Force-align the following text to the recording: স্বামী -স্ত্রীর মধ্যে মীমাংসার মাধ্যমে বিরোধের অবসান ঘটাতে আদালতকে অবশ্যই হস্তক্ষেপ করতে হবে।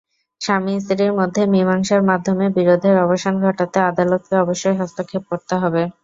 স্বামী 0.41 0.73
-স্ত্রীর 0.77 1.11
মধ্যে 1.19 1.41
মীমাংসার 1.53 2.01
মাধ্যমে 2.09 2.45
বিরোধের 2.57 2.95
অবসান 3.05 3.33
ঘটাতে 3.43 3.77
আদালতকে 3.89 4.33
অবশ্যই 4.37 4.79
হস্তক্ষেপ 4.81 5.23
করতে 5.31 5.55
হবে। 5.57 5.81